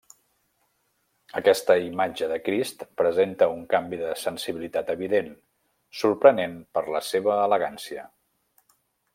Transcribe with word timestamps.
Aquesta 1.39 1.75
imatge 1.87 2.29
de 2.31 2.39
Crist 2.47 2.81
presenta 3.03 3.49
un 3.57 3.61
canvi 3.75 4.01
de 4.01 4.15
sensibilitat 4.23 4.89
evident, 4.97 5.31
sorprenent 6.03 6.57
per 6.79 6.87
la 6.97 7.07
seva 7.13 7.41
elegància. 7.47 8.09